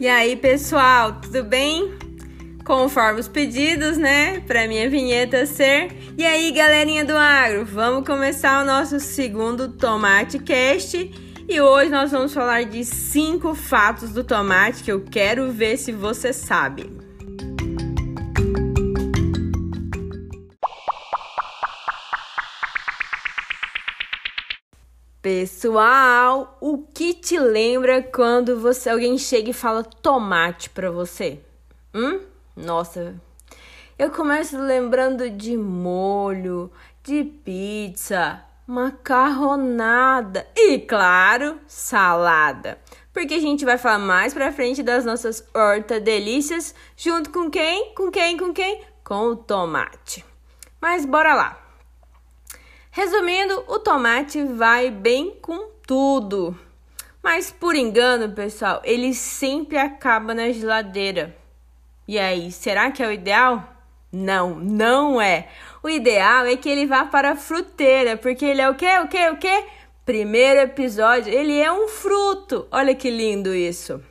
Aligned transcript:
E 0.00 0.06
aí, 0.06 0.36
pessoal, 0.36 1.20
tudo 1.20 1.42
bem? 1.42 1.92
Conforme 2.64 3.18
os 3.18 3.26
pedidos, 3.26 3.98
né? 3.98 4.38
Para 4.46 4.68
minha 4.68 4.88
vinheta 4.88 5.44
ser. 5.44 5.88
E 6.16 6.24
aí, 6.24 6.52
galerinha 6.52 7.04
do 7.04 7.16
agro, 7.16 7.64
vamos 7.64 8.06
começar 8.06 8.62
o 8.62 8.64
nosso 8.64 9.00
segundo 9.00 9.68
Tomate 9.68 10.38
Cast. 10.38 11.10
E 11.48 11.60
hoje 11.60 11.90
nós 11.90 12.12
vamos 12.12 12.32
falar 12.32 12.64
de 12.64 12.84
cinco 12.84 13.56
fatos 13.56 14.10
do 14.10 14.22
tomate 14.22 14.84
que 14.84 14.92
eu 14.92 15.00
quero 15.00 15.50
ver 15.50 15.76
se 15.76 15.90
você 15.90 16.32
sabe. 16.32 17.07
Pessoal, 25.20 26.56
o 26.60 26.78
que 26.78 27.12
te 27.12 27.36
lembra 27.40 28.00
quando 28.00 28.60
você 28.60 28.88
alguém 28.88 29.18
chega 29.18 29.50
e 29.50 29.52
fala 29.52 29.82
tomate 29.82 30.70
para 30.70 30.92
você? 30.92 31.40
Hum? 31.92 32.20
Nossa. 32.54 33.16
Eu 33.98 34.12
começo 34.12 34.56
lembrando 34.56 35.28
de 35.28 35.56
molho, 35.56 36.70
de 37.02 37.24
pizza, 37.24 38.40
macarronada 38.64 40.46
e 40.56 40.78
claro, 40.78 41.58
salada. 41.66 42.78
Porque 43.12 43.34
a 43.34 43.40
gente 43.40 43.64
vai 43.64 43.76
falar 43.76 43.98
mais 43.98 44.32
pra 44.32 44.52
frente 44.52 44.84
das 44.84 45.04
nossas 45.04 45.44
horta 45.52 45.98
delícias, 45.98 46.72
junto 46.96 47.30
com 47.30 47.50
quem? 47.50 47.92
Com 47.92 48.08
quem? 48.12 48.36
Com 48.36 48.54
quem? 48.54 48.82
Com 49.02 49.30
o 49.30 49.36
tomate. 49.36 50.24
Mas 50.80 51.04
bora 51.04 51.34
lá. 51.34 51.67
Resumindo, 52.98 53.62
o 53.68 53.78
tomate 53.78 54.42
vai 54.42 54.90
bem 54.90 55.38
com 55.40 55.70
tudo. 55.86 56.58
Mas 57.22 57.48
por 57.48 57.76
engano, 57.76 58.34
pessoal, 58.34 58.82
ele 58.82 59.14
sempre 59.14 59.78
acaba 59.78 60.34
na 60.34 60.50
geladeira. 60.50 61.32
E 62.08 62.18
aí, 62.18 62.50
será 62.50 62.90
que 62.90 63.00
é 63.00 63.06
o 63.06 63.12
ideal? 63.12 63.62
Não, 64.10 64.56
não 64.56 65.22
é. 65.22 65.46
O 65.80 65.88
ideal 65.88 66.44
é 66.46 66.56
que 66.56 66.68
ele 66.68 66.86
vá 66.86 67.04
para 67.04 67.30
a 67.30 67.36
fruteira, 67.36 68.16
porque 68.16 68.44
ele 68.44 68.62
é 68.62 68.68
o 68.68 68.74
quê? 68.74 68.98
O 68.98 69.06
quê? 69.06 69.28
O 69.28 69.36
quê? 69.36 69.64
Primeiro 70.04 70.58
episódio, 70.58 71.32
ele 71.32 71.56
é 71.56 71.70
um 71.70 71.86
fruto. 71.86 72.66
Olha 72.68 72.96
que 72.96 73.10
lindo 73.10 73.54
isso. 73.54 74.02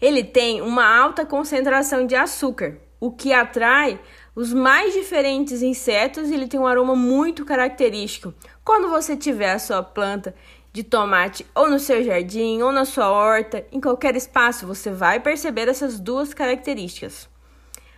Ele 0.00 0.24
tem 0.24 0.60
uma 0.60 0.84
alta 0.84 1.24
concentração 1.24 2.04
de 2.04 2.16
açúcar, 2.16 2.76
o 3.00 3.10
que 3.10 3.32
atrai 3.32 3.98
os 4.36 4.52
mais 4.52 4.92
diferentes 4.92 5.62
insetos 5.62 6.30
ele 6.30 6.46
tem 6.46 6.60
um 6.60 6.66
aroma 6.66 6.94
muito 6.94 7.44
característico. 7.44 8.32
Quando 8.62 8.88
você 8.88 9.16
tiver 9.16 9.52
a 9.52 9.58
sua 9.58 9.82
planta 9.82 10.34
de 10.72 10.84
tomate 10.84 11.44
ou 11.54 11.68
no 11.68 11.80
seu 11.80 12.04
jardim 12.04 12.62
ou 12.62 12.70
na 12.70 12.84
sua 12.84 13.10
horta, 13.10 13.66
em 13.72 13.80
qualquer 13.80 14.14
espaço, 14.14 14.66
você 14.66 14.90
vai 14.90 15.18
perceber 15.18 15.66
essas 15.68 15.98
duas 15.98 16.32
características. 16.32 17.28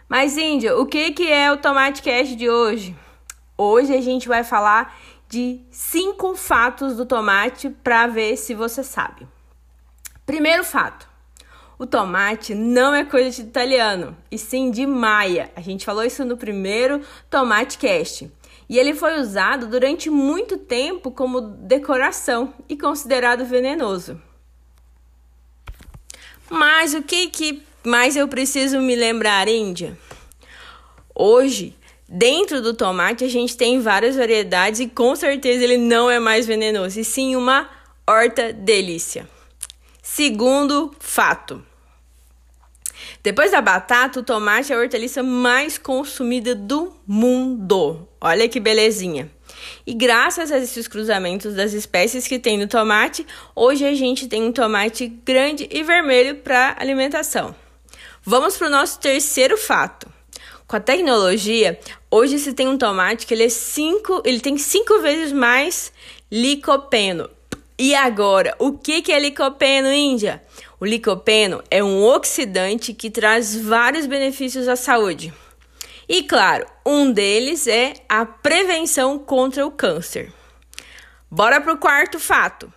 Mas 0.09 0.37
Índia, 0.37 0.77
o 0.77 0.87
que, 0.87 1.11
que 1.13 1.31
é 1.31 1.51
o 1.51 1.57
Tomate 1.57 2.03
Cash 2.03 2.37
de 2.37 2.49
hoje? 2.49 2.97
Hoje 3.57 3.95
a 3.95 4.01
gente 4.01 4.29
vai 4.29 4.45
falar 4.45 4.97
de 5.29 5.61
cinco 5.71 6.35
fatos 6.35 6.97
do 6.97 7.07
tomate 7.07 7.71
para 7.71 8.07
ver 8.07 8.37
se 8.37 8.55
você 8.55 8.83
sabe. 8.85 9.27
Primeiro 10.27 10.65
fato: 10.65 11.09
o 11.83 11.87
tomate 11.87 12.55
não 12.55 12.95
é 12.95 13.05
coisa 13.05 13.43
de 13.43 13.49
italiano, 13.49 14.17
e 14.31 14.39
sim 14.39 14.71
de 14.71 14.87
maia. 14.87 15.51
A 15.57 15.61
gente 15.61 15.85
falou 15.85 16.05
isso 16.05 16.25
no 16.25 16.37
primeiro 16.37 17.01
Tomate 17.29 17.77
Cast. 17.77 18.31
E 18.69 18.79
ele 18.79 18.95
foi 18.95 19.19
usado 19.19 19.67
durante 19.67 20.09
muito 20.09 20.57
tempo 20.57 21.11
como 21.11 21.41
decoração 21.41 22.55
e 22.69 22.77
considerado 22.77 23.45
venenoso. 23.45 24.23
Mas 26.49 26.95
o 26.95 27.03
que, 27.03 27.27
que 27.27 27.65
mais 27.83 28.15
eu 28.15 28.29
preciso 28.29 28.79
me 28.79 28.95
lembrar, 28.95 29.49
Índia? 29.49 29.99
Hoje, 31.13 31.77
dentro 32.09 32.63
do 32.63 32.75
tomate, 32.75 33.25
a 33.25 33.29
gente 33.29 33.57
tem 33.57 33.81
várias 33.81 34.15
variedades 34.15 34.79
e 34.79 34.87
com 34.87 35.17
certeza 35.17 35.65
ele 35.65 35.79
não 35.79 36.09
é 36.09 36.21
mais 36.21 36.47
venenoso, 36.47 37.01
e 37.01 37.05
sim 37.05 37.35
uma 37.35 37.69
horta 38.07 38.53
delícia. 38.53 39.29
Segundo 40.01 40.95
fato. 41.01 41.72
Depois 43.23 43.53
da 43.53 43.61
batata, 43.61 44.19
o 44.19 44.23
tomate 44.25 44.73
é 44.73 44.77
a 44.77 44.79
hortaliça 44.81 45.23
mais 45.23 45.79
consumida 45.79 46.57
do 46.57 46.93
mundo. 47.07 48.09
Olha 48.21 48.49
que 48.49 48.59
belezinha. 48.59 49.31
E 49.87 49.95
graças 49.95 50.51
a 50.51 50.59
esses 50.59 50.89
cruzamentos 50.89 51.55
das 51.55 51.73
espécies 51.73 52.27
que 52.27 52.41
tem 52.41 52.59
no 52.59 52.67
tomate, 52.67 53.25
hoje 53.55 53.85
a 53.85 53.95
gente 53.95 54.27
tem 54.27 54.43
um 54.43 54.51
tomate 54.51 55.07
grande 55.07 55.69
e 55.71 55.85
vermelho 55.85 56.37
para 56.37 56.75
alimentação. 56.81 57.55
Vamos 58.25 58.57
para 58.57 58.67
o 58.67 58.71
nosso 58.71 58.99
terceiro 58.99 59.57
fato. 59.57 60.09
Com 60.67 60.75
a 60.75 60.81
tecnologia, 60.81 61.79
hoje 62.11 62.41
se 62.41 62.53
tem 62.53 62.67
um 62.67 62.79
tomate 62.79 63.25
que 63.25 63.35
ele 63.35 63.45
é 63.45 63.49
cinco, 63.49 64.21
ele 64.25 64.41
tem 64.41 64.59
cinco 64.59 64.99
vezes 65.01 65.31
mais 65.31 65.93
licopeno. 66.29 67.31
E 67.85 67.97
agora, 67.97 68.55
o 68.61 68.79
que, 68.79 69.11
é 69.11 69.19
licopeno, 69.19 69.93
Índia? 69.93 70.41
O 70.79 70.87
licopeno 70.87 71.65
é 71.69 71.83
um 71.83 72.05
oxidante 72.05 72.95
que 72.95 73.11
traz 73.11 73.57
vários 73.57 74.07
benefícios 74.07 74.69
à 74.69 74.77
saúde. 74.77 75.35
E 76.09 76.23
claro, 76.23 76.65
um 76.87 77.11
deles 77.11 77.67
é 77.67 77.95
a 78.09 78.25
prevenção 78.25 79.19
contra 79.19 79.67
o 79.67 79.71
câncer. 79.73 80.33
Bora 81.29 81.61
para 81.61 81.73
o 81.73 81.77
quarto 81.77 82.21
fato. 82.21 82.73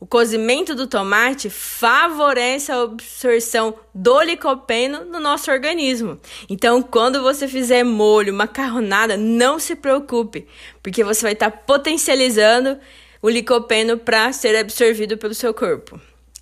O 0.00 0.06
cozimento 0.06 0.74
do 0.74 0.88
tomate 0.88 1.48
favorece 1.48 2.72
a 2.72 2.82
absorção 2.82 3.76
do 3.94 4.20
licopeno 4.20 5.04
no 5.04 5.20
nosso 5.20 5.48
organismo. 5.48 6.18
Então, 6.48 6.82
quando 6.82 7.22
você 7.22 7.46
fizer 7.46 7.84
molho, 7.84 8.34
macarronada, 8.34 9.16
não 9.16 9.60
se 9.60 9.76
preocupe, 9.76 10.48
porque 10.82 11.04
você 11.04 11.22
vai 11.22 11.34
estar 11.34 11.52
potencializando 11.52 12.80
o 13.22 13.28
licopeno 13.28 13.98
para 13.98 14.32
ser 14.32 14.56
absorvido 14.56 15.16
pelo 15.16 15.34
seu 15.34 15.52
corpo. 15.52 16.00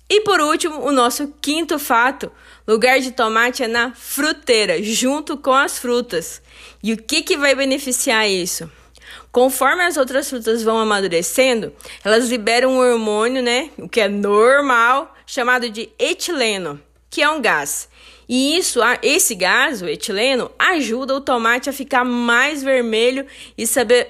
E 0.09 0.21
por 0.21 0.41
último, 0.41 0.79
o 0.81 0.91
nosso 0.91 1.33
quinto 1.39 1.77
fato: 1.77 2.31
lugar 2.67 2.99
de 2.99 3.11
tomate 3.11 3.63
é 3.63 3.67
na 3.67 3.93
fruteira, 3.93 4.81
junto 4.81 5.37
com 5.37 5.53
as 5.53 5.77
frutas. 5.77 6.41
E 6.81 6.93
o 6.93 6.97
que, 6.97 7.21
que 7.21 7.37
vai 7.37 7.53
beneficiar 7.53 8.27
isso? 8.27 8.69
Conforme 9.31 9.83
as 9.83 9.97
outras 9.97 10.27
frutas 10.27 10.63
vão 10.63 10.79
amadurecendo, 10.79 11.71
elas 12.03 12.29
liberam 12.29 12.71
um 12.71 12.79
hormônio, 12.79 13.43
né, 13.43 13.69
o 13.77 13.87
que 13.87 14.01
é 14.01 14.07
normal, 14.07 15.15
chamado 15.25 15.69
de 15.69 15.89
etileno, 15.99 16.81
que 17.09 17.21
é 17.21 17.29
um 17.29 17.39
gás. 17.39 17.87
E 18.27 18.57
isso, 18.57 18.79
esse 19.03 19.35
gás, 19.35 19.81
o 19.81 19.87
etileno, 19.87 20.51
ajuda 20.57 21.15
o 21.15 21.21
tomate 21.21 21.69
a 21.69 21.73
ficar 21.73 22.03
mais 22.03 22.63
vermelho 22.63 23.25
e 23.57 23.65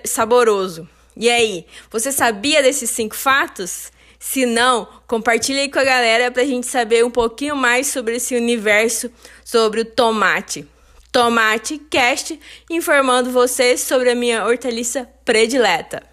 saboroso. 0.06 0.88
E 1.20 1.30
aí, 1.30 1.66
você 1.92 2.14
sabia 2.14 2.64
desses 2.64 2.90
cinco 2.92 3.14
fatos? 3.14 3.92
Se 4.18 4.46
não, 4.46 4.88
compartilhe 5.06 5.60
aí 5.60 5.70
com 5.70 5.78
a 5.78 5.84
galera 5.84 6.32
para 6.32 6.44
a 6.44 6.46
gente 6.46 6.66
saber 6.66 7.04
um 7.04 7.12
pouquinho 7.12 7.58
mais 7.58 7.88
sobre 7.88 8.16
esse 8.16 8.38
universo, 8.38 9.12
sobre 9.44 9.82
o 9.82 9.86
tomate. 9.86 10.66
Tomate 11.12 11.78
Cast, 11.78 12.40
informando 12.70 13.32
vocês 13.32 13.82
sobre 13.82 14.10
a 14.12 14.16
minha 14.16 14.46
hortaliça 14.46 15.10
predileta. 15.26 16.04